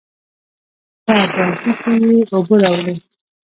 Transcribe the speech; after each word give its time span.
پۀ 1.05 1.15
بالټي 1.33 1.71
کښې 1.79 1.93
ئې 2.07 2.19
اوبۀ 2.33 2.55
راوړې 2.61 2.95
ـ 2.97 3.01